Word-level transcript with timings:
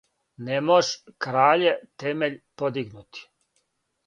Не 0.47 0.55
мож, 0.69 0.87
краље, 1.25 1.75
темељ 2.05 2.35
подигнути, 2.63 3.29